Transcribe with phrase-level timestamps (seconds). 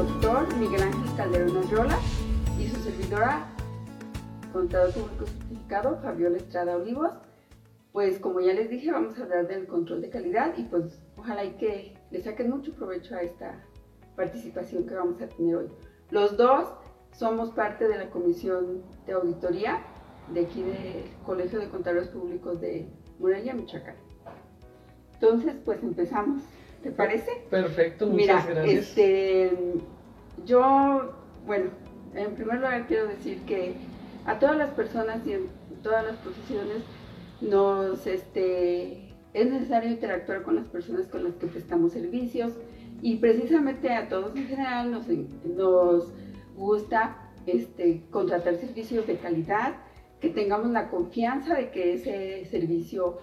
[0.00, 1.98] doctor Miguel Ángel Calderón Oyola
[2.58, 3.46] y su servidora,
[4.50, 7.12] contador público certificado Fabiola Estrada Olivos.
[7.92, 11.44] Pues como ya les dije, vamos a hablar del control de calidad y pues ojalá
[11.44, 13.62] y que le saquen mucho provecho a esta
[14.16, 15.68] participación que vamos a tener hoy.
[16.08, 16.68] Los dos
[17.12, 19.82] somos parte de la comisión de auditoría
[20.32, 23.96] de aquí del Colegio de Contadores Públicos de Morelia, Michoacán.
[25.12, 26.42] Entonces, pues empezamos.
[26.82, 27.30] ¿Te parece?
[27.50, 28.88] Perfecto, muchas Mira, gracias.
[28.88, 29.52] Este,
[30.46, 31.12] yo,
[31.46, 31.70] bueno,
[32.14, 33.74] en primer lugar quiero decir que
[34.24, 35.48] a todas las personas y en
[35.82, 36.82] todas las profesiones
[37.40, 42.52] nos, este, es necesario interactuar con las personas con las que prestamos servicios
[43.02, 45.06] y precisamente a todos en general nos,
[45.44, 46.12] nos
[46.56, 49.74] gusta este, contratar servicios de calidad,
[50.20, 53.18] que tengamos la confianza de que ese servicio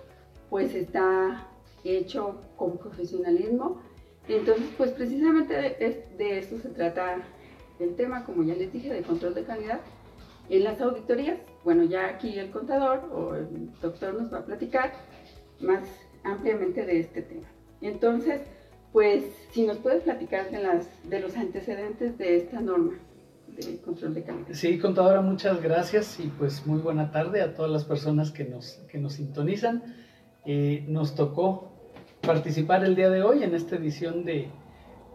[0.49, 1.47] pues está
[1.91, 3.81] hecho con profesionalismo.
[4.27, 7.23] Entonces, pues precisamente de, de, esto se trata
[7.79, 9.79] el tema, como ya les dije, de control de calidad
[10.49, 11.39] en las auditorías.
[11.63, 14.93] Bueno, ya aquí el contador o el doctor nos va a platicar
[15.61, 15.83] más
[16.23, 17.47] ampliamente de este tema.
[17.81, 18.41] Entonces,
[18.91, 22.93] pues si nos puedes platicar de, las, de los antecedentes de esta norma
[23.47, 24.47] de control de calidad.
[24.51, 28.83] Sí, contadora, muchas gracias y pues muy buena tarde a todas las personas que nos,
[28.89, 29.95] que nos sintonizan.
[30.45, 31.76] Eh, nos tocó
[32.27, 34.49] participar el día de hoy en esta edición de,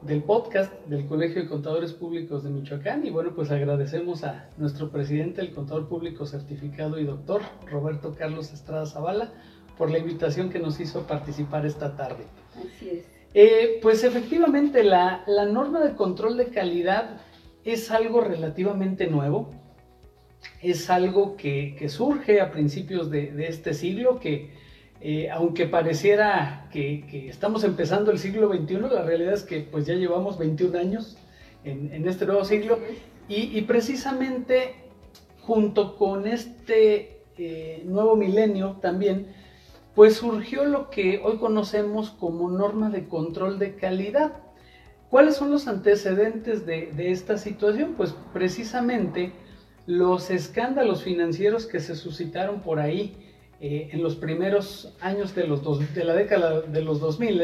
[0.00, 4.91] del podcast del Colegio de Contadores Públicos de Michoacán y bueno, pues agradecemos a nuestro
[4.91, 9.30] presidente, el contador público certificado y doctor Roberto Carlos Estrada Zavala
[9.77, 12.24] por la invitación que nos hizo a participar esta tarde.
[12.56, 13.05] Así es.
[13.34, 17.20] Eh, pues efectivamente la, la, norma de control de calidad
[17.62, 19.50] es algo relativamente nuevo,
[20.62, 24.61] es algo que, que surge a principios de, de este siglo, que
[25.05, 29.95] eh, aunque pareciera que, estamos empezando el siglo XXI, la realidad es que pues ya
[29.95, 31.19] llevamos 21 años
[31.64, 32.78] en, este nuevo siglo
[33.28, 34.77] y, precisamente
[35.41, 39.27] junto con este eh, nuevo milenio también,
[39.96, 44.35] pues surgió lo que hoy conocemos como norma de control de calidad.
[45.11, 47.95] ¿Cuáles son los antecedentes de, de esta situación?
[47.96, 49.33] Pues precisamente
[49.85, 53.17] los escándalos financieros que se suscitaron por ahí
[53.62, 57.42] eh, en los primeros años de, los dos, de la década de los 2000,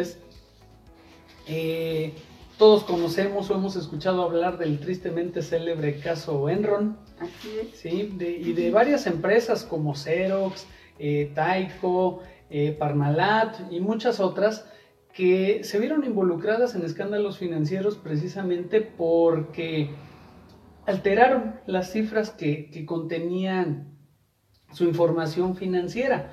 [1.46, 2.12] eh,
[2.58, 6.98] todos conocemos o hemos escuchado hablar del tristemente célebre caso Enron.
[7.20, 7.78] Así es.
[7.78, 8.12] ¿sí?
[8.18, 10.66] De, y de varias empresas como Xerox,
[10.98, 14.68] eh, Taiko, eh, Parmalat y muchas otras
[15.12, 19.90] que se vieron involucradas en escándalos financieros precisamente porque
[20.84, 23.97] alteraron las cifras que, que contenían
[24.72, 26.32] su información financiera.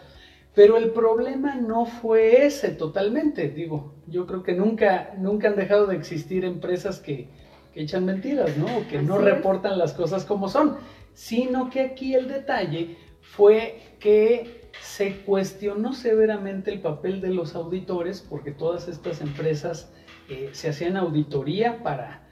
[0.53, 5.88] Pero el problema no fue ese totalmente, digo, yo creo que nunca, nunca han dejado
[5.88, 7.28] de existir empresas que,
[7.73, 8.66] que echan mentiras, ¿no?
[8.66, 9.25] O que no es.
[9.25, 10.78] reportan las cosas como son,
[11.13, 18.22] sino que aquí el detalle fue que se cuestionó severamente el papel de los auditores
[18.22, 19.91] porque todas estas empresas
[20.29, 22.28] eh, se hacían auditoría para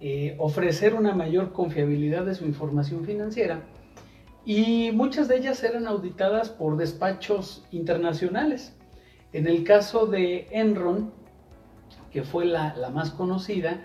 [0.00, 3.62] eh, ofrecer una mayor confiabilidad de su información financiera
[4.48, 8.74] y muchas de ellas eran auditadas por despachos internacionales.
[9.34, 11.12] En el caso de Enron,
[12.10, 13.84] que fue la, la más conocida,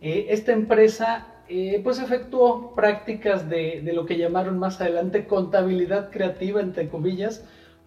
[0.00, 6.10] eh, esta empresa eh, pues efectuó prácticas de, de, lo que llamaron más adelante contabilidad
[6.10, 7.44] creativa, entre comillas,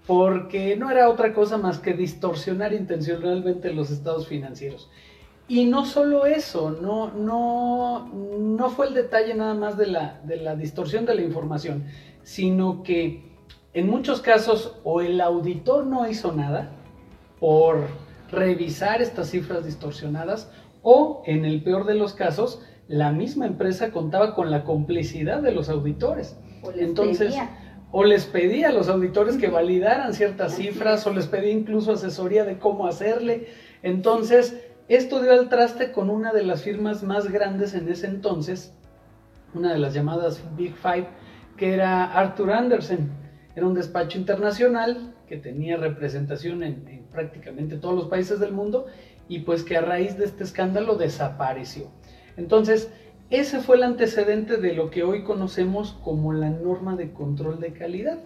[0.07, 4.89] porque no era otra cosa más que distorsionar intencionalmente los estados financieros.
[5.47, 10.37] Y no solo eso, no, no, no fue el detalle nada más de la, de
[10.37, 11.85] la distorsión de la información,
[12.23, 13.31] sino que
[13.73, 16.71] en muchos casos o el auditor no hizo nada
[17.39, 17.87] por
[18.31, 20.49] revisar estas cifras distorsionadas
[20.81, 25.51] o en el peor de los casos la misma empresa contaba con la complicidad de
[25.51, 26.37] los auditores.
[26.61, 27.49] O les Entonces, pedía.
[27.91, 32.45] o les pedía a los auditores que validaran ciertas cifras o les pedía incluso asesoría
[32.45, 33.47] de cómo hacerle.
[33.81, 38.73] Entonces, esto dio al traste con una de las firmas más grandes en ese entonces,
[39.53, 41.07] una de las llamadas Big Five,
[41.57, 43.09] que era Arthur Andersen.
[43.55, 48.85] Era un despacho internacional que tenía representación en, en, prácticamente todos los países del mundo
[49.27, 51.89] y pues que a raíz de este escándalo desapareció.
[52.37, 52.91] Entonces,
[53.31, 57.73] ese fue el antecedente de lo que hoy conocemos como la norma de control de
[57.73, 58.19] calidad.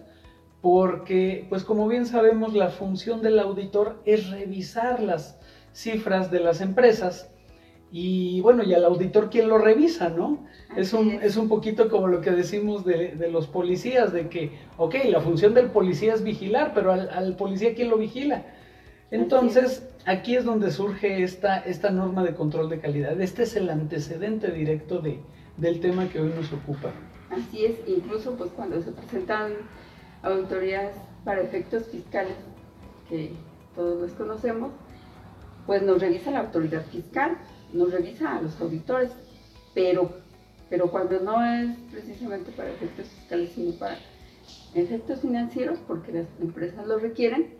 [0.60, 5.40] Porque, pues como bien sabemos, la función del auditor es revisar las
[5.72, 7.30] cifras de las empresas
[7.92, 10.46] y bueno, y al auditor quién lo revisa, ¿no?
[10.76, 14.52] Es un, es un, poquito como lo que decimos de, de, los policías, de que,
[14.76, 18.44] ok, la función del policía es vigilar, pero al, al, policía quién lo vigila.
[19.10, 23.20] Entonces, aquí es donde surge esta, esta norma de control de calidad.
[23.20, 25.18] Este es el antecedente directo de,
[25.56, 26.92] del tema que hoy nos ocupa.
[27.30, 29.52] Así es, incluso pues cuando se presentan
[30.22, 30.92] auditorías
[31.24, 32.36] para efectos fiscales,
[33.08, 33.32] que
[33.74, 34.70] todos los conocemos,
[35.66, 37.36] pues nos revisa la autoridad fiscal,
[37.72, 39.10] nos revisa a los auditores,
[39.74, 40.10] pero,
[40.68, 43.96] pero cuando no es precisamente para efectos fiscales, sino para
[44.74, 47.54] efectos financieros, porque las empresas lo requieren,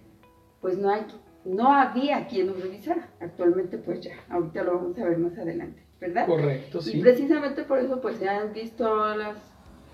[0.60, 1.06] pues no hay,
[1.44, 3.08] no había quien nos revisara.
[3.20, 6.26] Actualmente, pues ya, ahorita lo vamos a ver más adelante, ¿verdad?
[6.26, 6.98] Correcto, sí.
[6.98, 9.36] Y precisamente por eso, pues se han visto las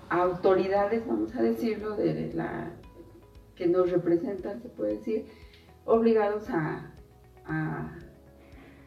[0.09, 2.71] autoridades, vamos a decirlo, de la
[3.55, 5.25] que nos representan, se puede decir,
[5.85, 6.93] obligados a,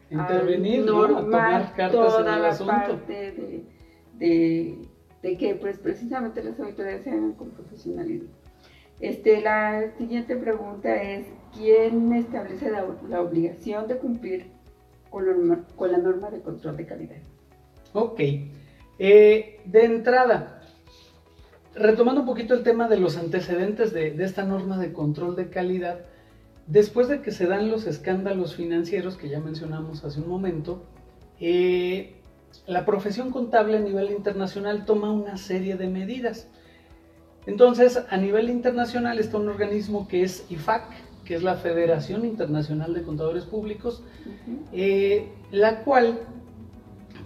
[0.09, 3.63] intervenir, a, tomar cartas toda la parte
[4.17, 4.77] de,
[5.21, 8.29] de, que pues, precisamente las autoridades se hagan con profesionalismo.
[8.99, 11.25] Este, la siguiente pregunta es,
[11.55, 14.51] ¿quién establece la, obligación de cumplir
[15.09, 17.17] con la, con la, norma de control de calidad?
[17.93, 18.19] Ok,
[18.99, 20.61] eh, de entrada,
[21.73, 25.49] retomando un poquito el tema de los antecedentes de, de esta norma de control de
[25.49, 26.01] calidad,
[26.71, 30.81] Después de que se dan los escándalos financieros que ya mencionamos hace un momento,
[31.41, 32.15] eh,
[32.65, 36.47] la profesión contable a nivel internacional toma una serie de medidas.
[37.45, 40.83] Entonces, a nivel internacional está un organismo que es IFAC,
[41.25, 44.01] que es la Federación Internacional de Contadores Públicos,
[44.71, 46.19] eh, la cual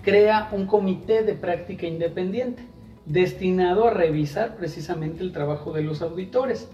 [0.01, 2.63] crea un comité de práctica independiente
[3.05, 6.67] destinado a revisar precisamente el trabajo de los auditores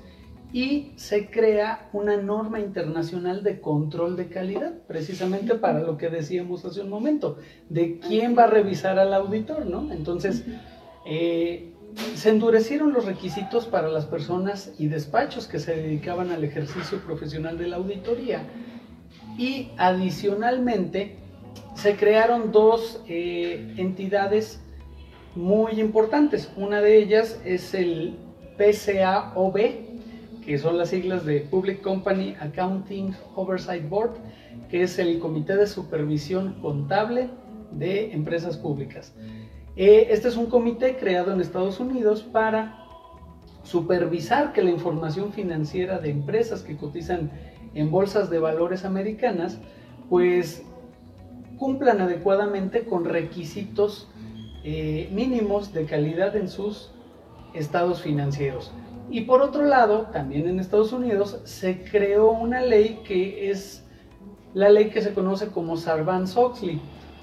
[0.54, 6.66] y se crea una norma internacional de control de calidad, precisamente para lo que decíamos
[6.66, 7.38] hace un momento,
[7.70, 9.92] de quién va a revisar al auditor, ¿no?
[9.94, 10.44] Entonces,
[11.06, 11.72] eh,
[12.16, 17.58] se endurecieron los requisitos para las personas y despachos que se dedicaban al ejercicio profesional
[17.58, 18.44] de la auditoría
[19.38, 21.18] y adicionalmente
[21.76, 24.62] se crearon dos eh, entidades
[25.36, 26.52] muy importantes.
[26.56, 28.18] Una de ellas es el
[28.58, 29.58] PCAOB,
[30.52, 34.18] que son las siglas de Public Company Accounting Oversight Board,
[34.70, 37.30] que es el Comité de Supervisión Contable
[37.72, 39.14] de Empresas Públicas.
[39.78, 42.86] Eh, este es un comité creado en Estados Unidos para
[43.64, 47.32] supervisar que la información financiera de empresas que cotizan
[47.74, 49.58] en bolsas de valores americanas,
[50.10, 50.66] pues
[51.58, 54.10] cumplan adecuadamente con requisitos
[54.66, 56.92] eh, mínimos de calidad en sus
[57.54, 58.74] estados financieros.
[59.12, 63.86] Y por otro lado, también en Estados Unidos se creó una ley que es
[64.54, 66.80] la ley que se conoce como Sarbanes-Oxley,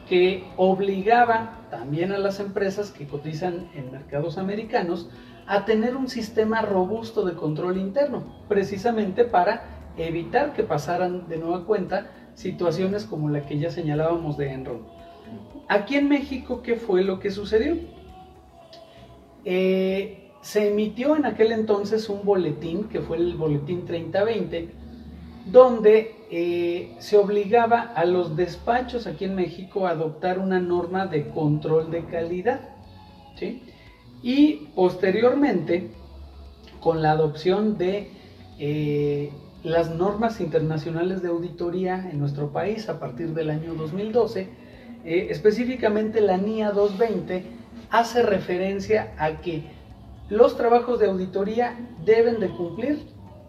[0.06, 5.08] que obligaba también a las empresas que cotizan en mercados americanos
[5.46, 11.64] a tener un sistema robusto de control interno, precisamente para evitar que pasaran de nueva
[11.64, 14.86] cuenta situaciones como la que ya señalábamos de Enron.
[15.68, 17.76] Aquí en México, ¿qué fue lo que sucedió?
[19.46, 24.70] Eh, se emitió en aquel entonces un boletín, que fue el boletín 3020,
[25.46, 31.28] donde eh, se obligaba a los despachos aquí en México a adoptar una norma de
[31.30, 32.60] control de calidad.
[34.22, 35.90] Y posteriormente,
[36.80, 38.10] con la adopción de
[38.58, 39.30] eh,
[39.62, 44.48] las normas internacionales de auditoría en nuestro país a partir del año 2012,
[45.04, 47.44] eh, específicamente la NIA 220
[47.90, 49.77] hace referencia a que
[50.30, 53.00] los trabajos de auditoría deben de cumplir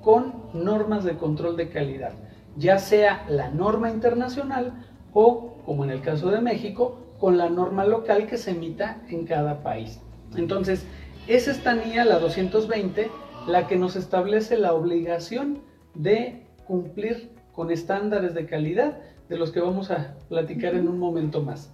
[0.01, 2.13] con normas de control de calidad,
[2.55, 7.85] ya sea la norma internacional o, como en el caso de México, con la norma
[7.85, 9.99] local que se emita en cada país.
[10.35, 10.85] Entonces,
[11.27, 13.11] es esta NIA, la 220,
[13.47, 15.61] la que nos establece la obligación
[15.95, 21.41] de cumplir con estándares de calidad de los que vamos a platicar en un momento
[21.41, 21.71] más.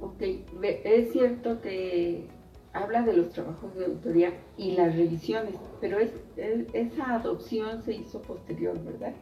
[0.00, 0.22] Ok,
[0.62, 2.26] es cierto que
[2.74, 8.20] habla de los trabajos de auditoría y las revisiones, pero es, esa adopción se hizo
[8.20, 9.14] posterior, ¿verdad?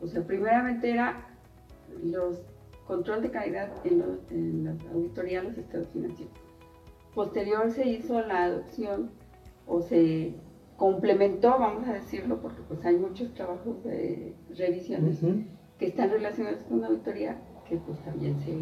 [0.00, 1.26] O sea, primeramente era
[2.02, 2.42] los
[2.86, 6.34] control de calidad en, la auditoría de los estados financieros.
[7.14, 9.10] Posterior se hizo la adopción
[9.66, 10.34] o se
[10.76, 15.20] complementó, vamos a decirlo, porque pues hay muchos trabajos de revisiones
[15.78, 17.38] que están relacionados con la auditoría
[17.68, 18.52] que pues también se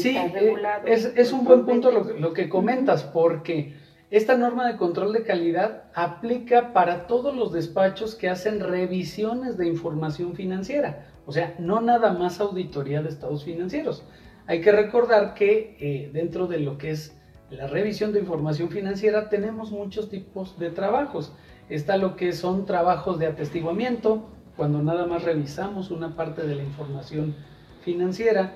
[0.00, 3.74] Sí, eh, es, es un buen punto lo, que comentas, porque
[4.10, 9.66] esta norma de control de calidad aplica para todos los despachos que hacen revisiones de
[9.66, 14.04] información financiera, o sea, no nada más auditoría de estados financieros.
[14.46, 17.16] Hay que recordar que eh, dentro de lo que es
[17.50, 21.32] la revisión de información financiera tenemos muchos tipos de trabajos.
[21.68, 26.62] Está lo que son trabajos de atestiguamiento, cuando nada más revisamos una parte de la
[26.62, 27.34] información
[27.82, 28.54] financiera.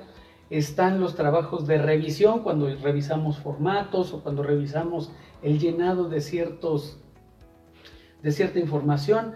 [0.50, 6.98] Están los trabajos de revisión, cuando revisamos formatos o cuando revisamos el llenado de, ciertos,
[8.22, 9.34] de cierta información.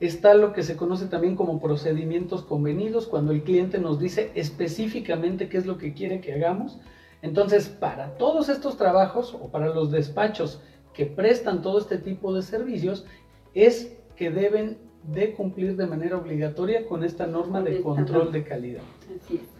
[0.00, 5.50] Está lo que se conoce también como procedimientos convenidos, cuando el cliente nos dice específicamente
[5.50, 6.78] qué es lo que quiere que hagamos.
[7.20, 10.62] Entonces, para todos estos trabajos o para los despachos
[10.94, 13.04] que prestan todo este tipo de servicios,
[13.52, 18.82] es que deben de cumplir de manera obligatoria con esta norma de control de calidad.
[19.14, 19.53] Así es.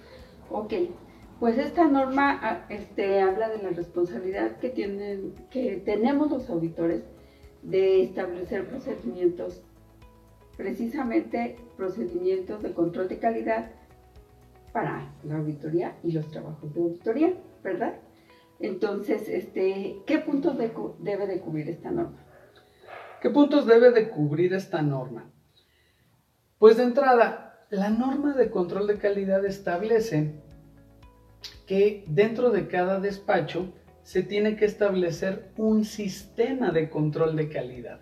[0.51, 0.73] Ok,
[1.41, 7.05] pues esta norma ah, este, habla de la responsabilidad que, tienen, que tenemos los auditores
[7.63, 9.63] de establecer procedimientos
[10.57, 13.71] precisamente procedimientos de control de calidad
[14.73, 17.95] para la auditoría y los trabajos de auditoría, ¿verdad?
[18.61, 22.25] Entonces, este, ¿qué puntos debe de cubrir esta norma?
[23.21, 25.31] ¿Qué puntos debe de cubrir esta norma?
[26.59, 30.33] Pues de entrada, la norma de control de calidad establece
[31.66, 38.00] que dentro de cada despacho se tiene que establecer un sistema de control de calidad.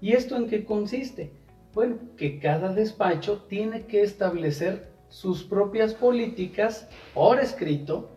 [0.00, 1.32] ¿Y esto en qué consiste?
[1.74, 8.10] Bueno, que cada despacho tiene que establecer sus propias políticas por escrito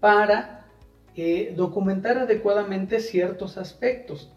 [0.00, 0.66] para
[1.14, 4.32] eh, documentar adecuadamente ciertos aspectos,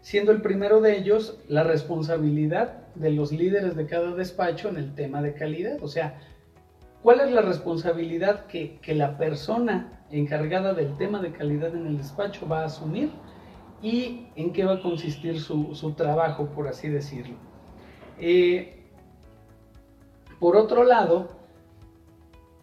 [0.00, 4.94] siendo el primero de ellos la responsabilidad de los líderes de cada despacho en el
[4.94, 5.82] tema de calidad.
[5.82, 6.20] O sea,
[7.02, 12.48] ¿cuál es la responsabilidad que, la persona encargada del tema de calidad en el despacho
[12.48, 13.10] va a asumir
[13.82, 17.36] y en qué va a consistir su trabajo, por así decirlo?
[18.20, 18.76] Eh,
[20.38, 21.28] por otro lado,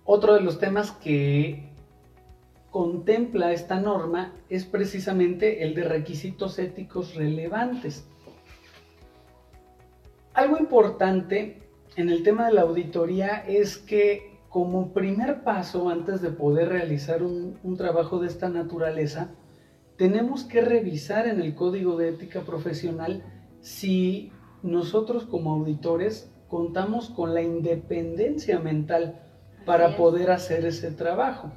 [0.05, 1.71] otro de los temas que
[2.77, 8.07] contempla esta norma es precisamente el de requisitos éticos relevantes.
[10.35, 11.63] Algo importante
[11.95, 17.23] en el tema de la auditoría es que como primer paso antes de poder realizar
[17.23, 19.31] un, un trabajo de esta naturaleza,
[19.97, 23.23] tenemos que revisar en el código de ética profesional
[23.59, 24.31] si
[24.61, 29.23] nosotros como auditores contamos con la independencia mental
[29.65, 31.51] para poder hacer ese trabajo.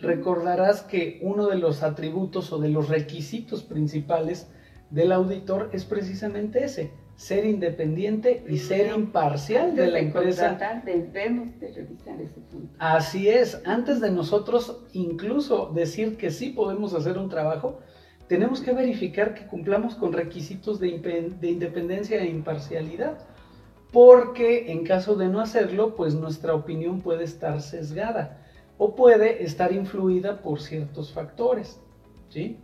[0.00, 4.48] Recordarás que uno de los atributos o de los requisitos principales
[4.90, 10.56] del auditor es precisamente ese, ser independiente y ser imparcial de la empresa.
[10.84, 12.74] Debemos de revisar ese punto.
[12.78, 17.80] Así es, antes de nosotros incluso decir que sí podemos hacer un trabajo,
[18.28, 23.18] tenemos que verificar que cumplamos con requisitos de, independencia e imparcialidad,
[23.90, 28.37] porque en caso de no hacerlo, pues nuestra opinión puede estar sesgada
[28.78, 31.80] o puede estar influida por ciertos factores.
[32.28, 32.58] ¿sí?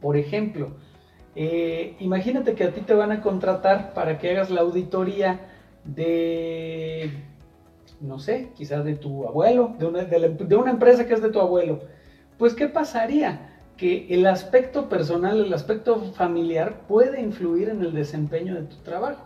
[0.00, 0.72] Por ejemplo,
[1.34, 5.48] eh, imagínate que a ti te van a contratar para que hagas la auditoría
[5.84, 7.10] de,
[8.00, 11.40] no sé, quizás de tu abuelo, de una, de una empresa que es de tu
[11.40, 11.80] abuelo.
[12.36, 13.48] Pues, ¿qué pasaría?
[13.82, 19.24] que el aspecto personal, el aspecto familiar puede influir en el desempeño de tu trabajo.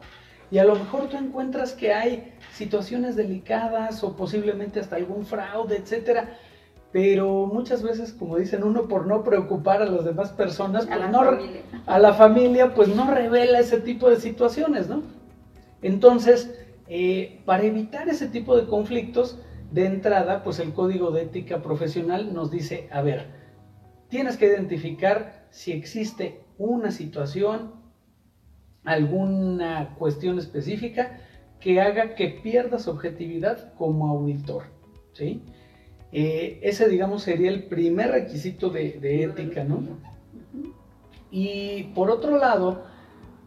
[0.50, 5.76] Y a lo mejor tú encuentras que hay situaciones delicadas o posiblemente hasta algún fraude,
[5.76, 6.38] etcétera,
[6.92, 11.00] pero muchas veces, como dicen uno, por no preocupar a las demás personas, pues a,
[11.00, 11.62] la no, familia.
[11.84, 15.02] a la familia, pues no revela ese tipo de situaciones, ¿no?
[15.82, 19.38] Entonces, eh, para evitar ese tipo de conflictos,
[19.70, 23.26] de entrada, pues el código de ética profesional nos dice, a ver,
[24.08, 27.72] tienes que identificar si existe una situación,
[28.86, 31.18] alguna cuestión específica
[31.60, 34.64] que haga que pierdas objetividad como auditor.
[35.12, 35.42] ¿sí?
[36.12, 39.82] Eh, ese, digamos, sería el primer requisito de, ética, ¿no?
[41.30, 42.84] Y por otro lado,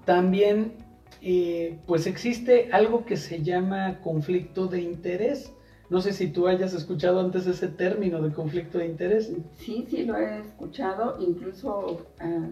[0.06, 0.74] también,
[1.22, 5.54] eh, pues existe algo que se llama conflicto de interés.
[5.90, 9.32] No sé si tú hayas escuchado antes ese término de conflicto de interés.
[9.58, 12.50] Sí, sí, lo he escuchado, incluso ah,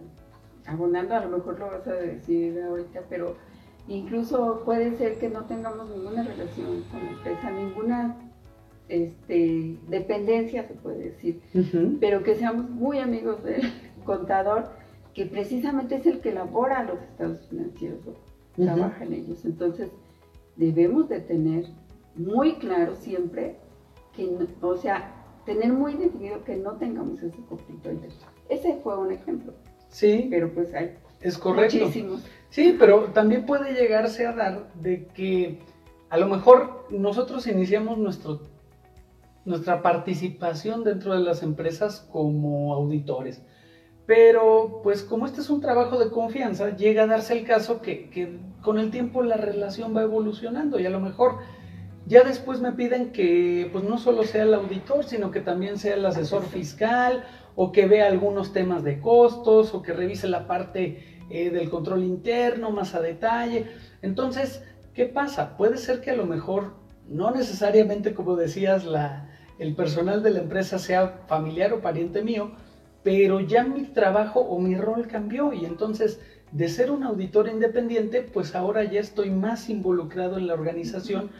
[0.67, 3.35] abonando, a lo mejor lo vas a decir ahorita, pero
[3.87, 8.17] incluso puede ser que no tengamos ninguna relación con la empresa, ninguna
[8.89, 11.41] este, dependencia, se puede decir,
[11.99, 13.61] pero que seamos muy amigos del
[14.05, 14.69] contador,
[15.13, 19.45] que precisamente es el que elabora los estados financieros o trabaja en ellos.
[19.45, 19.89] Entonces,
[20.55, 21.65] debemos de tener
[22.15, 23.57] muy claro siempre,
[24.15, 24.29] que
[24.61, 25.13] o sea,
[25.45, 27.89] tener muy definido que no tengamos ese conflicto
[28.49, 29.53] Ese fue un ejemplo.
[29.89, 30.27] Sí.
[30.29, 31.77] Pero pues hay es correcto.
[31.77, 32.23] muchísimos.
[32.49, 35.59] Sí, pero también puede llegarse a dar de que
[36.09, 38.41] a lo mejor nosotros iniciamos nuestro,
[39.45, 43.41] nuestra participación dentro de las empresas como auditores.
[44.05, 48.09] Pero pues como este es un trabajo de confianza, llega a darse el caso que,
[48.09, 51.39] que con el tiempo la relación va evolucionando y a lo mejor
[52.05, 55.95] ya después me piden que pues no solo sea el auditor, sino que también sea
[55.95, 57.25] el asesor fiscal
[57.59, 62.03] o que vea algunos temas de costos o que revise la parte eh, del control
[62.03, 63.65] interno más a detalle.
[64.03, 65.57] Entonces, ¿qué pasa?
[65.57, 66.75] Puede ser que a lo mejor
[67.07, 72.51] no necesariamente, como decías, la, el personal de la empresa sea familiar o pariente mío,
[73.01, 76.21] pero ya mi trabajo o mi rol cambió y entonces
[76.51, 81.31] de ser un auditor independiente, pues ahora ya estoy más involucrado en la organización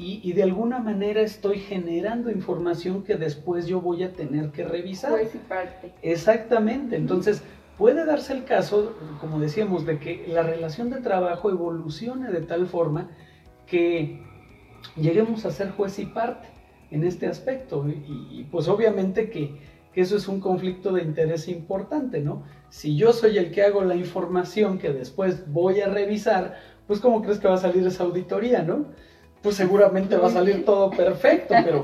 [0.00, 5.10] y, de alguna manera estoy generando información que después yo voy a tener que revisar.
[5.10, 5.92] Pues parte.
[6.02, 7.42] Exactamente, entonces
[7.76, 12.68] puede darse el caso, como decíamos, de que la relación de trabajo evolucione de tal
[12.68, 13.10] forma
[13.66, 14.22] que
[14.96, 16.46] lleguemos a ser juez y parte
[16.92, 17.84] en este aspecto.
[17.88, 19.58] Y, pues obviamente que,
[19.92, 22.44] que, eso es un conflicto de interés importante, ¿no?
[22.70, 27.20] Si yo soy el que hago la información que después voy a revisar, pues ¿cómo
[27.20, 28.86] crees que va a salir esa auditoría, ¿no?
[29.42, 31.82] Pues seguramente va a salir todo perfecto, pero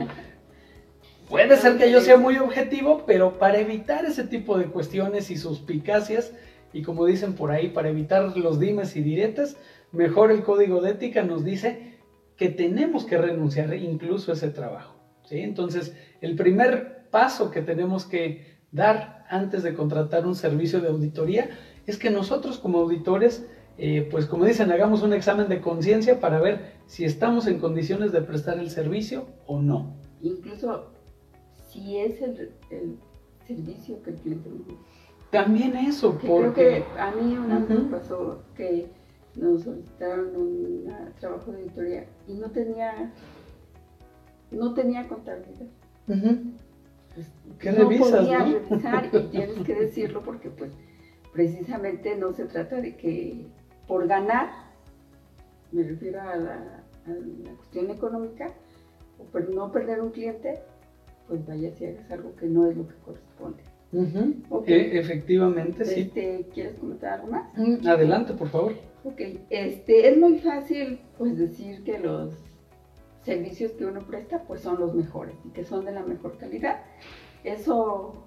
[1.29, 5.37] puede ser que yo sea muy objetivo, pero para evitar ese tipo de cuestiones y
[5.37, 6.33] suspicacias,
[6.73, 9.57] y como dicen por ahí, para evitar los dimes y diretes,
[9.93, 11.95] mejor el código de ética nos dice
[12.37, 14.97] que tenemos que renunciar incluso a ese trabajo.
[15.25, 15.41] ¿sí?
[15.41, 21.51] Entonces, el primer paso que tenemos que dar antes de contratar un servicio de auditoría
[21.87, 26.41] es que nosotros como auditores eh, pues como dicen, hagamos un examen de conciencia para
[26.41, 29.97] ver si estamos en condiciones de prestar el servicio o no.
[30.23, 30.93] Incluso
[31.69, 32.53] si es el,
[33.47, 34.51] servicio que el cliente
[35.31, 36.53] También eso, porque...
[36.53, 38.87] Creo que a mí una vez me pasó que
[39.35, 40.87] nos solicitaron un
[41.19, 43.13] trabajo de auditoría y no tenía,
[44.53, 45.67] no tenía contabilidad.
[46.07, 47.27] Pues,
[47.59, 50.73] ¿Qué no podía revisar y tienes que decirlo porque pues
[51.33, 53.47] precisamente no se trata de que
[53.87, 54.51] por ganar,
[55.73, 56.85] me refiero a la,
[57.57, 58.49] cuestión económica,
[59.19, 60.61] o por no perder un cliente,
[61.29, 63.63] pues vaya si hagas algo que no es lo que corresponde.
[64.99, 66.01] efectivamente, sí.
[66.03, 67.57] Este, ¿Quieres comentar algo más?
[67.57, 68.73] Mm, adelante, por favor.
[69.05, 69.21] Ok,
[69.51, 72.35] este, es muy fácil pues decir que los
[73.23, 76.83] servicios que uno presta pues son los mejores y que son de la mejor calidad.
[77.43, 78.25] Eso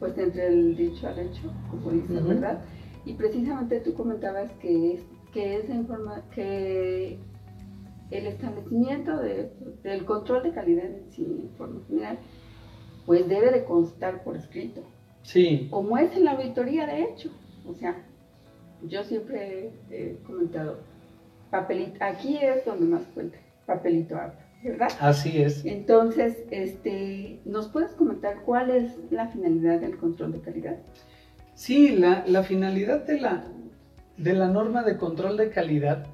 [0.00, 2.62] pues entre el dicho al hecho, como dices, ¿verdad?
[3.04, 5.00] Y precisamente tú comentabas que, es,
[5.32, 5.66] que, es
[6.34, 7.18] que
[8.10, 12.18] el establecimiento del control de calidad en sí, forma general,
[13.06, 14.82] pues debe de constar por escrito.
[15.22, 15.68] Sí.
[15.70, 17.30] Como es en la auditoría, de hecho.
[17.66, 18.04] O sea,
[18.82, 20.78] yo siempre he comentado,
[21.50, 24.88] papelito, aquí es donde más cuenta, papelito habla, ¿verdad?
[25.00, 25.64] Así es.
[25.64, 30.78] Entonces, este, ¿nos puedes comentar cuál es la finalidad del control de calidad?
[31.54, 33.44] Sí, la, finalidad de la,
[34.16, 36.06] de la, norma de control de calidad,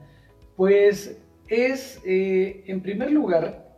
[0.56, 1.18] pues
[1.48, 3.76] es, eh, en primer lugar,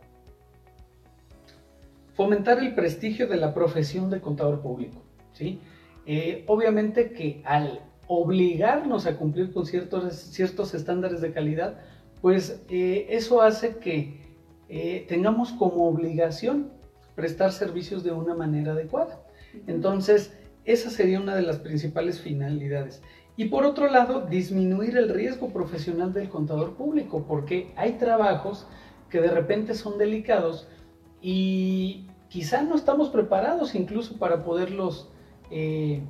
[2.15, 5.03] fomentar el prestigio de la profesión de contador público.
[5.33, 5.59] ¿sí?
[6.05, 11.79] Eh, obviamente que al obligarnos a cumplir con ciertos, ciertos estándares de calidad,
[12.21, 14.27] pues eh, eso hace que
[15.07, 16.71] tengamos como obligación
[17.15, 19.19] prestar servicios de una manera adecuada.
[19.67, 20.31] Entonces,
[20.71, 23.01] esa sería una de las principales finalidades.
[23.35, 28.67] Y por otro lado, disminuir el riesgo profesional del contador público, porque hay trabajos
[29.09, 30.67] que de repente son delicados
[31.23, 35.09] y quizá no estamos preparados incluso para poderlos,
[35.49, 36.03] eh,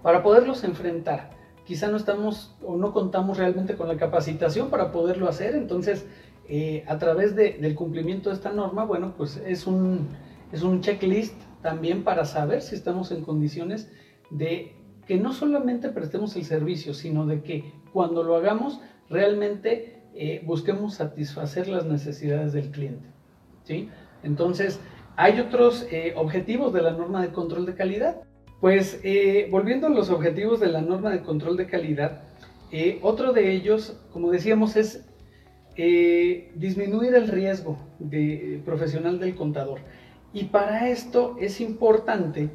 [0.00, 1.30] para poderlos enfrentar.
[1.64, 5.56] Quizá no estamos o no contamos realmente con la capacitación para poderlo hacer.
[5.56, 6.06] Entonces,
[6.48, 10.10] eh, a través del cumplimiento de esta norma, bueno, pues es un,
[10.52, 13.90] es un checklist también para saber si estamos en condiciones
[14.30, 14.74] de
[15.06, 20.96] que no solamente prestemos el servicio, sino de que cuando lo hagamos realmente eh, busquemos
[20.96, 23.08] satisfacer las necesidades del cliente.
[23.62, 23.88] ¿sí?
[24.22, 24.78] Entonces,
[25.16, 28.16] hay otros eh, objetivos de la norma de control de calidad.
[28.60, 32.24] Pues eh, volviendo a los objetivos de la norma de control de calidad,
[33.00, 35.06] otro de ellos, como decíamos, es
[36.56, 39.78] disminuir el riesgo de, profesional del contador.
[40.34, 42.50] Y para esto es importante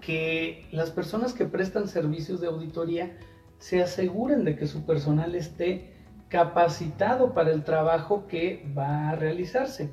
[0.00, 3.18] que las personas que prestan servicios de auditoría
[3.58, 5.92] se aseguren de que su personal esté
[6.28, 9.90] capacitado para el trabajo que va a realizarse.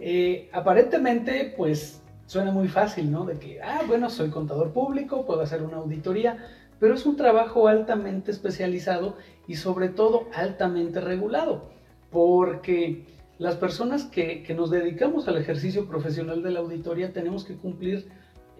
[0.00, 3.24] Eh, aparentemente, pues suena muy fácil, ¿no?
[3.24, 6.38] De que, ah, bueno, soy contador público, puedo hacer una auditoría,
[6.78, 9.16] pero es un trabajo altamente especializado
[9.48, 11.70] y sobre todo altamente regulado,
[12.10, 13.04] porque
[13.38, 18.06] las personas que, nos dedicamos al ejercicio profesional de la auditoría tenemos que cumplir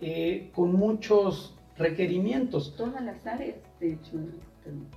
[0.00, 2.74] eh, con muchos requerimientos.
[2.76, 4.12] Todas las áreas, de hecho.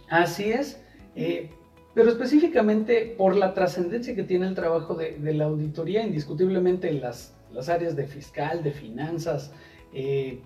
[0.09, 0.81] Así es,
[1.15, 1.49] eh,
[1.93, 7.69] pero específicamente por la trascendencia que tiene el trabajo de, la auditoría, indiscutiblemente las, las,
[7.69, 9.51] áreas de fiscal, de finanzas,
[9.93, 10.41] eh,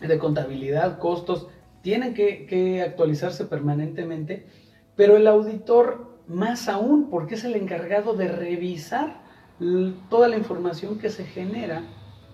[0.00, 1.48] de contabilidad, costos,
[1.82, 4.46] tienen que, que actualizarse permanentemente,
[4.96, 9.22] pero el auditor más aún, porque es el encargado de revisar
[10.08, 11.82] toda la información que se genera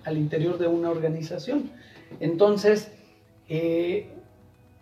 [0.04, 1.70] al interior de una organización.
[2.18, 2.92] Entonces,
[3.48, 4.10] eh,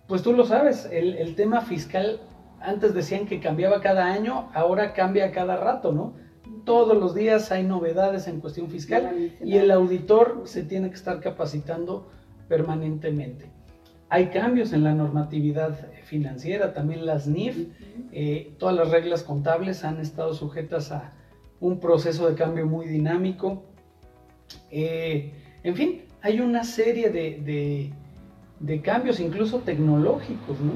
[0.06, 2.20] pues tú lo sabes, el, tema fiscal,
[2.60, 6.14] antes decían que cambiaba cada año, ahora cambia cada rato, ¿no?
[6.64, 11.20] Todos los días hay novedades en cuestión fiscal y el auditor se tiene que estar
[11.20, 12.10] capacitando
[12.48, 13.50] permanentemente.
[14.10, 17.68] Hay cambios en la normatividad financiera, también las NIF,
[18.10, 21.12] eh, todas las reglas contables han estado sujetas a
[21.60, 23.64] un proceso de cambio muy dinámico.
[24.70, 27.92] Eh, en fin, hay una serie de,
[28.82, 30.72] cambios, incluso tecnológicos, ¿no?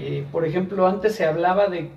[0.00, 1.90] Eh, por ejemplo, antes se hablaba de,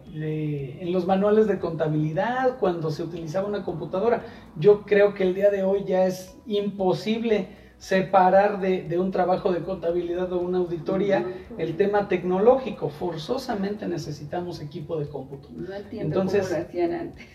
[0.82, 4.24] en los manuales de contabilidad, cuando se utilizaba una computadora.
[4.58, 9.64] Yo creo que el día de hoy ya es imposible separar de, un trabajo de
[9.64, 11.26] contabilidad o una auditoría
[11.58, 12.90] el tema tecnológico.
[12.90, 15.50] Forzosamente necesitamos equipo de cómputo.
[15.52, 17.26] No entiendo Entonces, cómo lo hacían antes.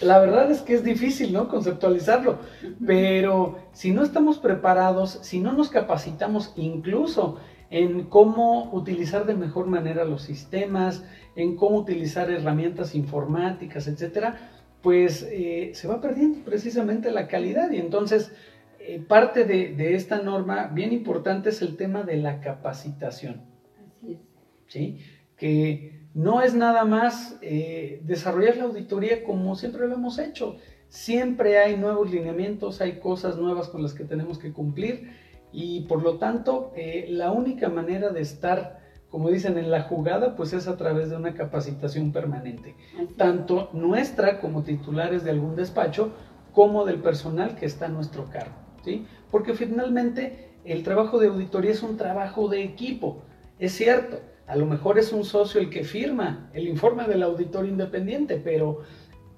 [0.00, 1.48] La verdad es que es difícil, ¿no?
[1.48, 2.38] Conceptualizarlo.
[2.86, 7.36] Pero si no estamos preparados, si no nos capacitamos incluso
[7.68, 11.04] en cómo utilizar de mejor manera los sistemas,
[11.36, 17.76] en cómo utilizar herramientas informáticas, etcétera, pues eh, se va perdiendo precisamente la calidad y
[17.76, 18.32] entonces
[18.90, 23.42] eh, parte de, esta norma bien importante es el tema de la capacitación.
[23.86, 24.18] Así es.
[24.66, 24.98] ¿Sí?
[25.36, 30.56] Que no es nada más eh, desarrollar la auditoría como siempre lo hemos hecho.
[30.88, 35.12] Siempre hay nuevos lineamientos, hay cosas nuevas con las que tenemos que cumplir
[35.52, 40.34] y por lo tanto eh, la única manera de estar, como dicen, en la jugada,
[40.34, 42.74] pues es a través de una capacitación permanente.
[43.16, 46.12] Tanto nuestra como titulares de algún despacho
[46.52, 48.59] como del personal que está a nuestro cargo.
[49.30, 53.22] Porque finalmente el trabajo de auditoría es un trabajo de equipo.
[53.58, 57.66] Es cierto, a lo mejor es un socio el que firma el informe del auditor
[57.66, 58.80] independiente, pero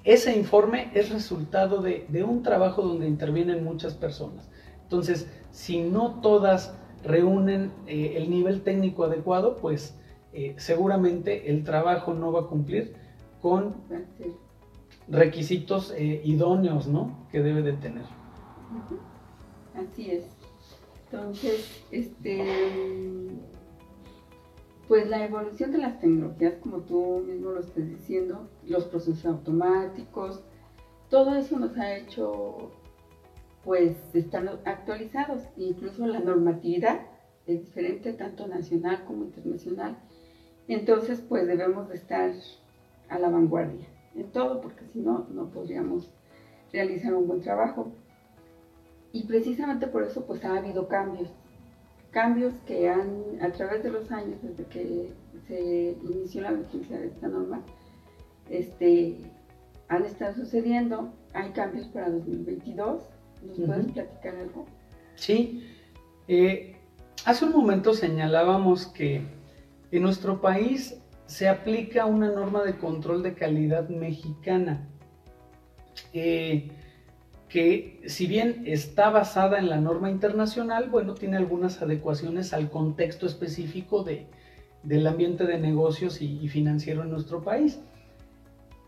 [0.05, 4.49] ese informe es resultado de, un trabajo donde intervienen muchas personas.
[4.83, 6.75] Entonces, si no todas
[7.05, 9.97] reúnen eh, el nivel técnico adecuado, pues
[10.33, 12.95] eh, seguramente el trabajo no va a cumplir
[13.41, 13.75] con
[15.09, 17.27] requisitos eh, idóneos ¿no?
[17.31, 18.05] que debe de tener.
[19.75, 20.25] Así es.
[21.05, 22.47] Entonces, este,
[24.89, 30.43] pues la evolución de las tecnologías, como tú mismo lo estás diciendo, los procesos automáticos,
[31.11, 32.71] todo eso nos ha hecho,
[33.65, 35.43] pues, estar actualizados.
[35.57, 37.01] Incluso la normatividad
[37.47, 39.99] es diferente, tanto nacional como internacional.
[40.69, 42.33] Entonces, pues debemos de estar
[43.09, 46.11] a la vanguardia en todo, porque si no, no podríamos
[46.73, 47.93] realizar un buen trabajo.
[49.12, 51.29] Y precisamente por eso pues ha habido cambios,
[52.11, 55.12] cambios que han, a través de los años, desde que
[55.46, 57.62] se inició la vigencia de esta norma,
[58.48, 59.18] este,
[59.88, 61.12] han estado sucediendo.
[61.35, 63.03] Hay cambios para 2022.
[63.46, 64.66] ¿Nos puedes platicar algo?
[65.16, 65.66] Sí.
[66.29, 66.77] Eh,
[67.25, 69.22] hace un momento señalábamos que
[69.90, 74.88] en nuestro país se aplica una norma de control de calidad mexicana.
[76.12, 76.70] Eh,
[77.53, 83.27] que si bien está basada en la norma internacional, bueno, tiene algunas adecuaciones al contexto
[83.27, 84.27] específico de,
[84.83, 87.79] del ambiente de negocios y, financiero en nuestro país.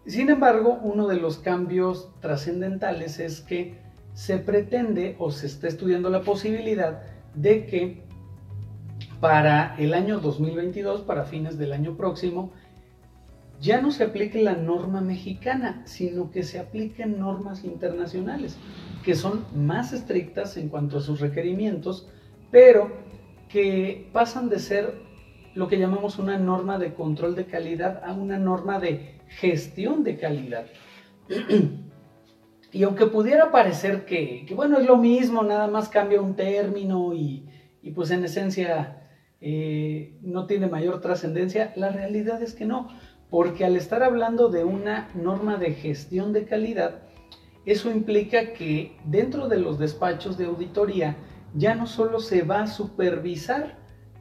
[0.07, 3.75] Sin embargo, uno de los cambios trascendentales es que
[4.15, 7.03] se pretende o se está estudiando la posibilidad
[7.35, 8.03] de que
[9.21, 12.51] para el año 2022, para fines del año próximo,
[13.65, 18.59] ya no se aplique la norma mexicana, sino que se apliquen normas internacionales,
[19.03, 22.07] que son más estrictas en cuanto a sus requerimientos,
[22.51, 22.93] pero
[23.49, 24.95] que pasan de ser
[25.55, 30.19] lo que llamamos una norma de control de calidad a una norma de gestión de
[30.19, 30.67] calidad.
[32.73, 37.49] y aunque pudiera parecer que, bueno, es lo mismo, nada más cambia un término y,
[37.95, 39.09] pues en esencia
[39.41, 42.89] eh, no tiene mayor trascendencia, la realidad es que no
[43.35, 47.01] porque al estar hablando de una norma de gestión de calidad,
[47.67, 51.17] eso implica que dentro de los despachos de auditoría
[51.53, 53.77] ya no solo se va a supervisar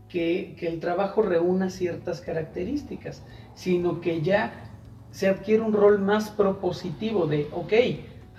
[0.10, 3.22] que, el trabajo reúna ciertas características,
[3.54, 4.72] sino que ya
[5.12, 7.74] se adquiere un rol más propositivo de, ok,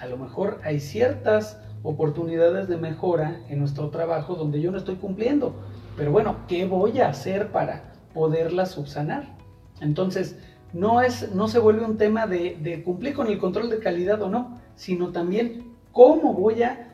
[0.01, 4.97] a lo mejor hay ciertas oportunidades de mejora en nuestro trabajo donde yo no estoy
[4.97, 5.55] cumpliendo.
[5.97, 9.37] Pero bueno, ¿qué voy a hacer para poderlas subsanar?
[9.81, 10.37] Entonces,
[10.75, 14.29] no, es, no se vuelve un tema de, cumplir con el control de calidad o
[14.29, 16.93] no, sino también cómo voy a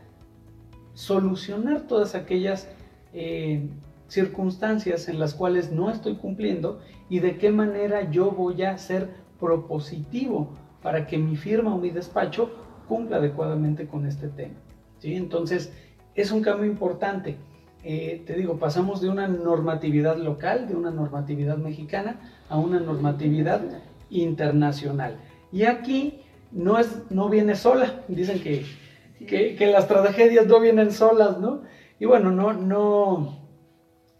[0.93, 2.69] solucionar todas aquellas
[3.15, 3.67] eh,
[4.07, 9.09] circunstancias en las cuales no estoy cumpliendo y de qué manera yo voy a ser
[9.41, 10.51] propositivo
[10.83, 12.51] para que mi firma o mi despacho
[12.87, 14.55] cumpla adecuadamente con este tema.
[14.99, 15.15] ¿sí?
[15.15, 15.73] Entonces,
[16.15, 17.37] es un cambio importante.
[17.83, 23.63] Eh, te digo, pasamos de una normatividad local, de una normatividad mexicana, a una normatividad
[24.11, 25.17] internacional.
[25.53, 26.21] Y aquí
[26.53, 28.67] no, es, no viene sola, dicen que,
[29.27, 31.63] que, las tragedias no vienen solas, ¿no?
[31.99, 33.39] Y bueno, no, no,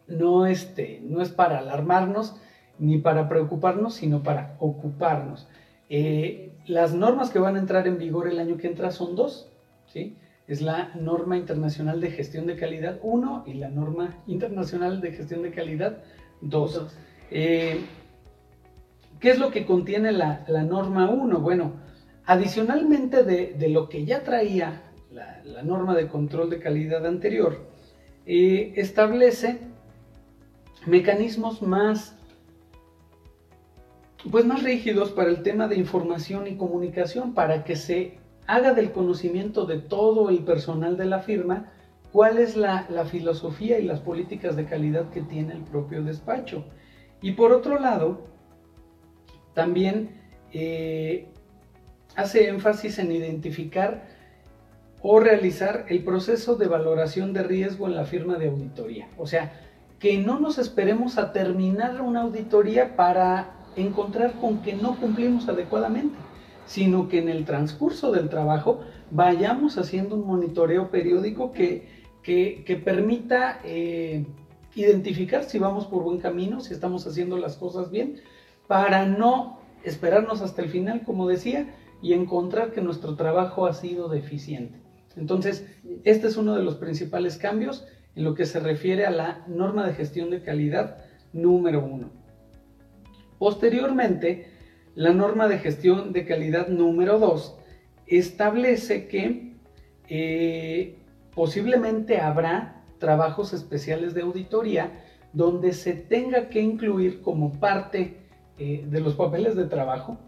[0.07, 2.37] no, este, no es para alarmarnos
[2.79, 5.49] ni para preocuparnos, sino para ocuparnos.
[5.89, 9.51] Eh, las normas que van a entrar en vigor el año que entra son dos,
[9.87, 10.17] ¿sí?
[10.47, 15.43] Es la norma internacional de gestión de calidad 1 y la norma internacional de gestión
[15.43, 15.99] de calidad
[16.41, 16.87] 2.
[17.31, 17.81] Eh,
[19.21, 21.41] ¿Qué es lo que contiene la, norma 1?
[21.41, 21.75] Bueno,
[22.25, 27.69] adicionalmente de, lo que ya traía la, norma de control de calidad anterior,
[28.27, 29.59] eh, establece
[30.87, 32.17] mecanismos más,
[34.31, 38.91] pues más rígidos para el tema de información y comunicación, para que se haga del
[38.91, 41.73] conocimiento de todo el personal de la firma
[42.13, 46.65] cuál es la, filosofía y las políticas de calidad que tiene el propio despacho.
[47.23, 48.30] Y por otro lado,
[49.55, 50.11] también
[50.53, 51.27] eh,
[52.17, 54.09] hace énfasis en identificar
[55.03, 59.09] o realizar el proceso de valoración de riesgo en la firma de auditoría.
[59.17, 59.53] O sea,
[59.99, 66.17] que no nos esperemos a terminar una auditoría para encontrar con que no cumplimos adecuadamente
[66.71, 68.79] sino que en el transcurso del trabajo
[69.11, 71.89] vayamos haciendo un monitoreo periódico que,
[72.23, 74.25] que, permita eh,
[74.77, 78.21] identificar si vamos por buen camino, si estamos haciendo las cosas bien,
[78.71, 84.09] para no esperarnos hasta el final, como decía, y encontrar que nuestro trabajo ha sido
[84.09, 84.79] deficiente.
[85.17, 85.67] Entonces,
[86.05, 89.85] este es uno de los principales cambios en lo que se refiere a la norma
[89.85, 90.99] de gestión de calidad
[91.33, 92.13] número uno.
[93.41, 94.53] Posteriormente,
[94.95, 97.59] la norma de gestión de calidad número 2
[98.07, 99.57] establece que
[100.09, 100.97] eh,
[101.35, 104.93] posiblemente habrá trabajos especiales de auditoría
[105.33, 108.20] donde se tenga que incluir como parte
[108.61, 110.19] eh, de los papeles de trabajo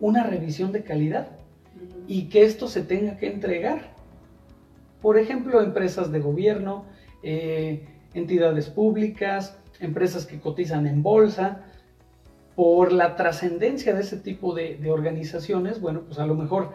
[0.00, 1.28] una revisión de calidad
[2.06, 3.94] y que esto se tenga que entregar.
[5.00, 6.84] Por ejemplo, empresas de gobierno,
[7.22, 11.64] eh, entidades públicas, empresas que cotizan en bolsa,
[12.54, 16.72] por la trascendencia de ese tipo de, organizaciones, bueno, pues a lo mejor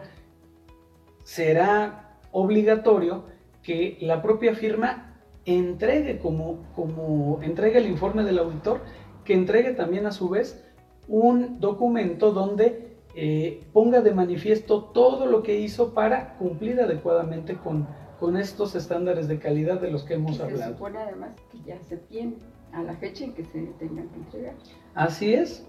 [1.22, 3.26] será obligatorio
[3.62, 5.14] que la propia firma
[5.44, 8.80] entregue como, como entregue el informe del auditor,
[9.24, 10.65] que entregue también a su vez
[11.08, 17.86] un documento donde eh, ponga de manifiesto todo lo que hizo para cumplir adecuadamente con,
[18.18, 20.72] con estos estándares de calidad de los que hemos hablado.
[20.72, 22.34] Se supone además que ya se tiene
[22.72, 24.54] a la fecha en que se tengan que entregar.
[24.94, 25.64] Así es.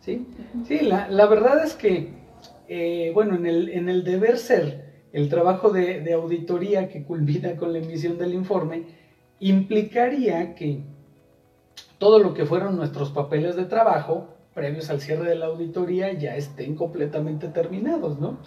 [0.00, 0.26] Sí,
[0.68, 2.12] sí la, verdad es que,
[2.68, 7.72] eh, bueno, en el, en el deber ser, el trabajo de, auditoría que culmina con
[7.72, 8.82] la emisión del informe
[9.38, 10.82] implicaría que
[11.98, 16.36] todo lo que fueron nuestros papeles de trabajo previos al cierre de la auditoría ya
[16.36, 18.38] estén completamente terminados, ¿no?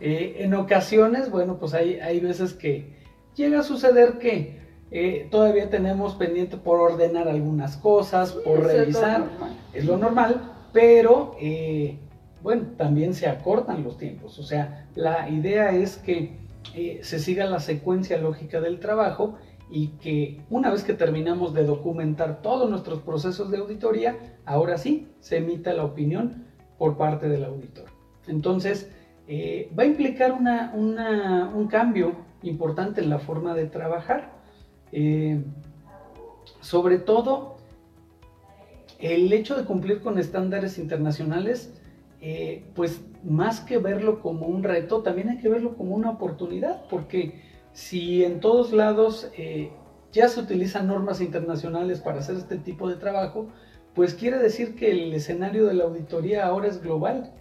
[0.00, 2.92] Eh, en ocasiones, bueno, pues hay, hay veces que
[3.36, 9.24] llega a suceder que eh, todavía tenemos pendiente por ordenar algunas cosas, por revisar,
[9.72, 11.98] es lo normal, pero eh,
[12.42, 14.38] bueno, también se acortan los tiempos.
[14.38, 16.42] O sea, la idea es que
[17.02, 19.38] se siga la secuencia lógica del trabajo
[19.70, 25.08] y que una vez que terminamos de documentar todos nuestros procesos de auditoría, ahora sí
[25.20, 26.44] se emita la opinión
[26.78, 27.86] por parte del auditor.
[28.26, 28.90] Entonces,
[29.26, 34.32] eh, va a implicar un cambio importante en la forma de trabajar.
[36.60, 37.56] sobre todo
[38.98, 41.74] el hecho de cumplir con estándares internacionales,
[42.20, 46.86] eh, pues más que verlo como un reto, también hay que verlo como una oportunidad,
[46.88, 47.42] porque
[47.74, 49.72] si en todos lados eh,
[50.12, 53.48] ya se utilizan normas internacionales para hacer este tipo de trabajo,
[53.94, 57.32] pues quiere decir que el escenario de la auditoría ahora es global.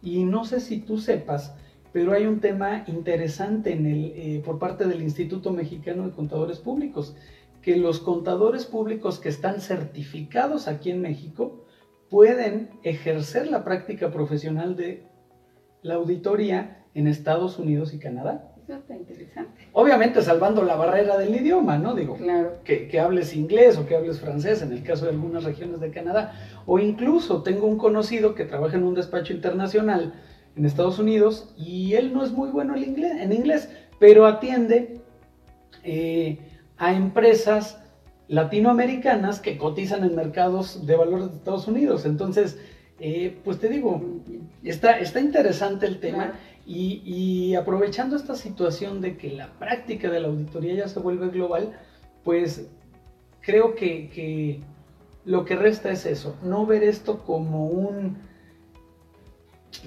[0.00, 1.54] Y no sé si tú sepas,
[1.92, 7.16] pero hay un tema interesante eh, por parte del Instituto Mexicano de Contadores Públicos,
[7.60, 11.66] que los contadores públicos que están certificados aquí en México
[12.08, 15.04] pueden ejercer la práctica profesional de
[15.82, 18.49] la auditoría en Estados Unidos y Canadá.
[18.76, 19.68] Está interesante.
[19.72, 21.94] Obviamente salvando la barrera del idioma, ¿no?
[21.94, 22.58] Digo, claro.
[22.64, 25.90] que, que, hables inglés o que hables francés en el caso de algunas regiones de
[25.90, 26.32] Canadá.
[26.66, 30.14] O incluso tengo un conocido que trabaja en un despacho internacional
[30.56, 35.00] en Estados Unidos y él no es muy bueno en inglés, en inglés pero atiende
[35.84, 36.38] eh,
[36.78, 37.78] a empresas
[38.28, 42.06] latinoamericanas que cotizan en mercados de valores de Estados Unidos.
[42.06, 42.58] Entonces,
[42.98, 44.00] eh, pues te digo,
[44.64, 46.34] está, está interesante el tema
[46.66, 51.72] y, aprovechando esta situación de que la práctica de la auditoría ya se vuelve global,
[52.22, 52.68] pues
[53.40, 54.60] creo que,
[55.24, 58.30] lo que resta es eso, no ver esto como un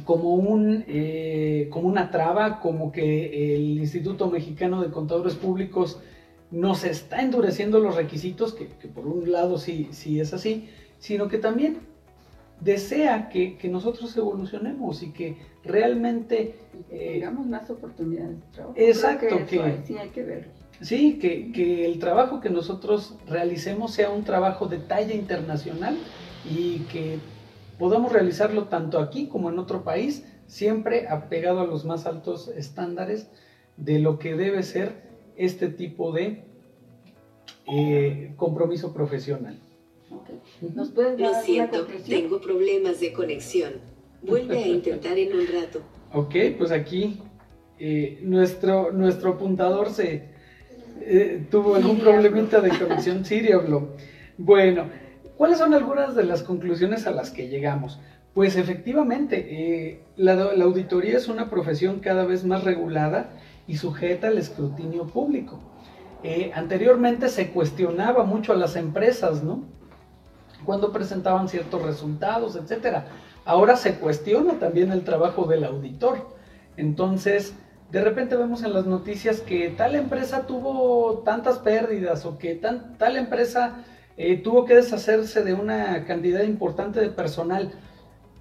[0.06, 6.00] como un eh, como una traba, como que el Instituto Mexicano de Contadores Públicos
[6.52, 11.40] nos está endureciendo los requisitos, que, por un lado sí, sí es así, sino que
[11.40, 11.80] también
[12.64, 16.56] desea que, nosotros evolucionemos y que realmente...
[16.90, 18.74] Tengamos más oportunidades de trabajo.
[18.78, 20.48] Exacto, que, sí hay que ver.
[20.82, 25.98] Sí, que, que, el trabajo que nosotros realicemos sea un trabajo de talla internacional
[26.50, 27.20] y que
[27.78, 33.30] podamos realizarlo tanto aquí como en otro país, siempre apegado a los más altos estándares
[33.78, 35.04] de lo que debe ser
[35.36, 36.44] este tipo de
[37.72, 39.58] eh, compromiso profesional.
[40.74, 43.74] ¿Nos puedes Lo siento, tengo problemas de conexión.
[44.22, 45.82] Vuelve a intentar en un rato.
[46.14, 47.20] Ok, pues aquí
[47.80, 50.30] eh, nuestro, nuestro apuntador se
[51.02, 53.26] eh, tuvo algún problemita de conexión.
[53.26, 53.90] Sirio
[54.38, 54.86] Bueno,
[55.38, 58.00] ¿cuáles son algunas de las conclusiones a las que llegamos?
[58.34, 63.30] Pues efectivamente, la, la auditoría es una profesión cada vez más regulada
[63.68, 65.60] y sujeta al escrutinio público.
[66.24, 69.66] Eh, anteriormente se cuestionaba mucho a las empresas, ¿no?
[70.66, 73.06] Cuando presentaban ciertos resultados, etcétera.
[73.46, 76.28] Ahora se cuestiona también el trabajo del auditor.
[76.78, 77.54] Entonces,
[77.92, 83.18] de repente vemos en las noticias que tal empresa tuvo tantas pérdidas o que tal
[83.18, 83.84] empresa
[84.18, 87.72] eh, tuvo que deshacerse de una cantidad importante de personal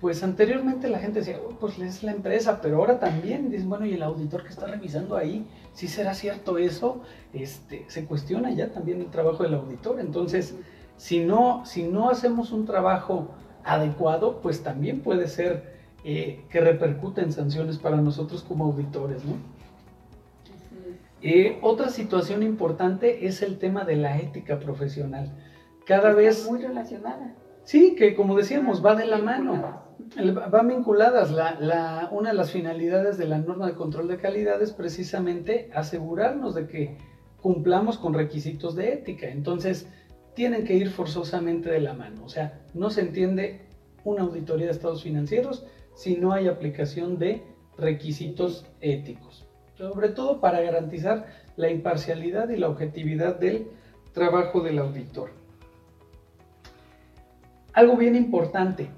[0.02, 3.94] pues anteriormente la gente decía, pues es la empresa, pero ahora también dicen, bueno, y
[3.94, 9.00] el auditor que está revisando ahí, si será cierto eso, este, se cuestiona ya también
[9.00, 10.00] el trabajo del auditor.
[10.00, 10.56] Entonces,
[11.02, 13.34] si no, si no hacemos un trabajo
[13.64, 15.64] adecuado, pues también puede ser
[16.04, 19.34] eh, que repercute en sanciones para nosotros como auditores, ¿no?
[21.20, 25.32] Eh, otra situación importante es el tema de la ética profesional.
[25.86, 26.48] Cada vez...
[26.48, 27.34] Muy relacionada.
[27.64, 29.82] Sí, que como decíamos, va de la mano.
[30.52, 31.32] Van vinculadas.
[31.32, 36.54] La, una de las finalidades de la norma de control de calidad es precisamente asegurarnos
[36.54, 36.96] de que
[37.40, 39.26] cumplamos con requisitos de ética.
[39.26, 39.88] Entonces,
[40.34, 42.24] tienen que ir forzosamente de la mano.
[42.24, 43.60] O sea, no se entiende
[44.04, 47.42] una auditoría de estados financieros si no hay aplicación de
[47.76, 49.46] requisitos éticos.
[49.76, 53.68] Sobre todo para garantizar la imparcialidad y la objetividad del
[54.12, 55.30] trabajo del auditor.
[57.72, 58.90] Algo bien importante,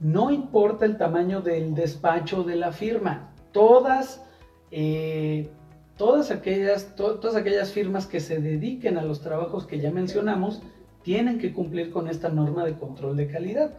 [0.00, 4.24] no importa el tamaño del despacho de la firma, todas,
[4.70, 5.50] eh,
[5.96, 10.62] todas, aquellas, todas aquellas firmas que se dediquen a los trabajos que ya mencionamos
[11.04, 13.70] tienen que cumplir con esta norma de control de calidad,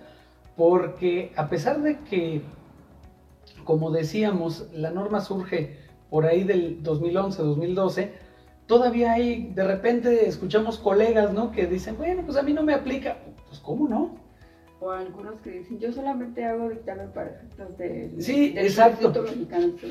[0.56, 2.44] porque a pesar de que,
[3.66, 5.78] como decíamos, la norma surge
[6.10, 8.12] por ahí del 2011-2012,
[8.68, 11.52] todavía hay, de repente escuchamos colegas, ¿no?
[11.52, 13.18] Que dicen, bueno, pues a mí no me aplica.
[13.50, 14.26] Pues, ¿cómo no?
[14.80, 18.12] o algunos que dicen, yo solamente hago dictamen para efectos de...
[18.20, 19.26] Sí, exacto.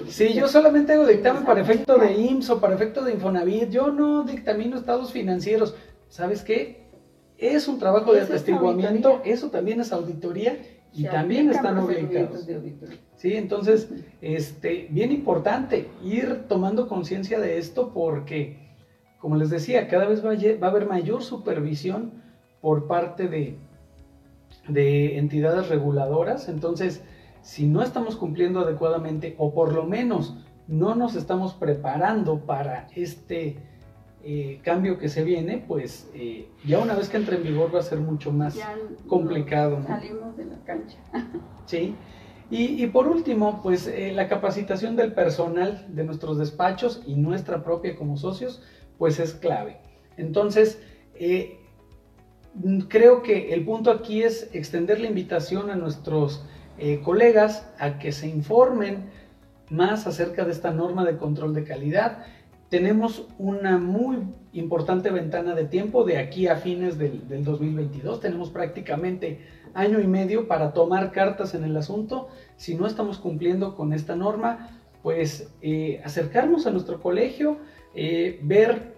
[0.08, 3.90] Sí, yo solamente hago dictamen para efecto de IMSS o para efecto de Infonavit, yo
[3.90, 5.74] no dictamino estados financieros.
[6.08, 6.83] ¿Sabes qué?
[7.38, 10.58] Es un trabajo de atestiguamiento, eso también es auditoría
[10.92, 12.46] y también están obligados.
[13.16, 13.88] Sí, entonces,
[14.20, 18.76] este, bien importante ir tomando conciencia de esto porque,
[19.18, 22.22] como les decía, cada vez va a haber mayor supervisión
[22.60, 23.58] por parte de,
[24.68, 26.48] de entidades reguladoras.
[26.48, 27.02] Entonces,
[27.42, 33.58] si no estamos cumpliendo adecuadamente o por lo menos no nos estamos preparando para este
[34.26, 37.80] eh, cambio que se viene, pues eh, ya una vez que entre en vigor va
[37.80, 38.58] a ser mucho más
[39.06, 39.82] complicado.
[39.86, 40.96] Salimos de la cancha.
[41.66, 41.94] sí.
[42.50, 47.96] Y, por último, pues eh, la capacitación del personal de nuestros despachos y nuestra propia
[47.96, 48.62] como socios,
[48.96, 49.78] pues es clave.
[50.16, 50.80] Entonces,
[52.88, 56.44] creo que el punto aquí es extender la invitación a nuestros
[57.02, 59.10] colegas a que se informen
[59.70, 62.24] más acerca de esta norma de control de calidad.
[62.68, 64.18] Tenemos una muy
[64.52, 68.20] importante ventana de tiempo de aquí a fines del, del 2022.
[68.20, 69.40] Tenemos prácticamente
[69.74, 72.28] año y medio para tomar cartas en el asunto.
[72.56, 74.70] Si no estamos cumpliendo con esta norma,
[75.02, 77.58] pues eh, acercarnos a nuestro colegio,
[77.94, 78.94] eh, ver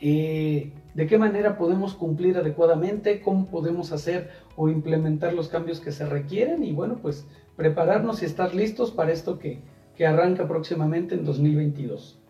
[0.00, 5.92] eh, de qué manera podemos cumplir adecuadamente, cómo podemos hacer o implementar los cambios que
[5.92, 9.60] se requieren y bueno, pues prepararnos y estar listos para esto que,
[9.94, 12.23] que arranca próximamente en 2022.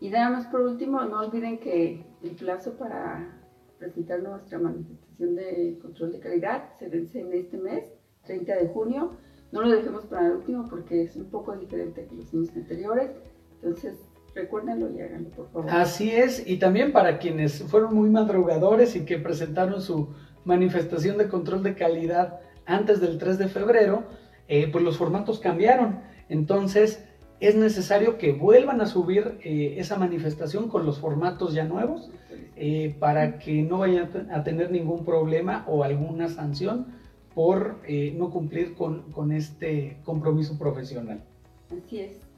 [0.00, 3.38] Y nada más por último, no olviden que el plazo para
[3.78, 7.84] presentar nuestra manifestación de control de calidad se vence en este mes,
[8.24, 9.12] 30 de junio.
[9.52, 13.10] No lo dejemos para el último porque es un poco diferente que los años anteriores.
[13.56, 13.98] Entonces,
[14.34, 15.70] recuérdenlo y háganlo, por favor.
[15.70, 21.28] Así es, y también para quienes fueron muy madrugadores y que presentaron su manifestación de
[21.28, 24.04] control de calidad antes del 3 de febrero,
[24.48, 26.00] eh, pues los formatos cambiaron.
[26.28, 27.04] Entonces,
[27.40, 32.10] es necesario que vuelvan a subir eh, esa manifestación con los formatos ya nuevos
[32.56, 36.86] eh, para que no vayan a tener ningún problema o alguna sanción
[37.34, 41.22] por eh, no cumplir con, con, este compromiso profesional.
[41.70, 42.30] Así es.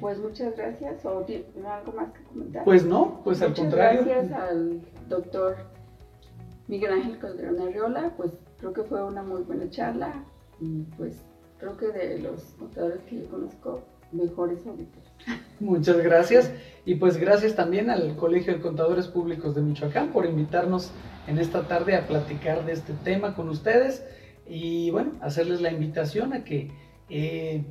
[0.00, 1.04] Pues muchas gracias.
[1.04, 2.64] ¿O algo más que comentar?
[2.64, 4.04] Pues no, pues al contrario.
[4.04, 5.56] Gracias al doctor
[6.68, 10.24] Miguel Ángel Calderón Arriola, pues creo que fue una muy buena charla
[10.60, 11.20] y pues
[11.58, 13.82] creo que de los contadores que yo conozco,
[14.12, 14.58] mejores.
[15.60, 16.50] Muchas gracias.
[16.84, 20.92] Y pues gracias también al Colegio de Contadores Públicos de Michoacán por invitarnos
[21.26, 24.04] en esta tarde a platicar de este tema con ustedes.
[24.48, 26.70] Y bueno, hacerles la invitación a que
[27.10, 27.64] eh,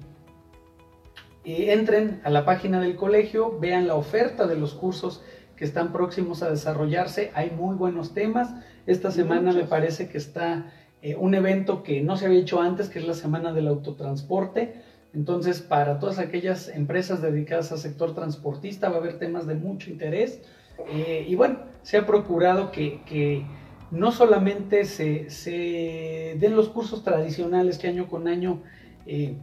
[1.45, 5.23] eh, entren a la página del colegio, vean la oferta de los cursos
[5.55, 7.31] que están próximos a desarrollarse.
[7.35, 8.53] Hay muy buenos temas.
[8.85, 12.89] Esta semana me parece que está eh, un evento que no se había hecho antes,
[12.89, 14.73] que es la Semana del Autotransporte
[15.15, 19.89] entonces, para todas aquellas empresas dedicadas al sector transportista va a haber temas de mucho
[19.89, 20.41] interés.
[20.89, 23.45] Eh, y bueno, se ha procurado que,
[23.91, 28.61] no solamente se, den los cursos tradicionales que año con año
[29.05, 29.37] eh,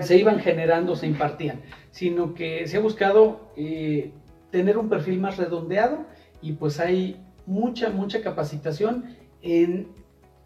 [0.00, 1.60] se, iban generando, se impartían,
[1.92, 4.10] sino que se ha buscado eh,
[4.50, 6.04] tener un perfil más redondeado
[6.42, 9.04] y pues hay mucha, mucha capacitación
[9.40, 9.88] en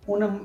[0.07, 0.41] una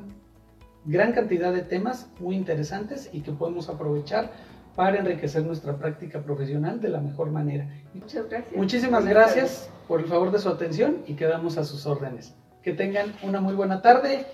[0.86, 4.31] gran cantidad de temas muy interesantes y que podemos aprovechar
[4.75, 7.67] para enriquecer nuestra práctica profesional de la mejor manera.
[7.93, 8.55] Muchas gracias.
[8.55, 12.36] Muchísimas gracias por el favor de su atención y quedamos a sus órdenes.
[12.61, 14.25] Que tengan una muy buena tarde.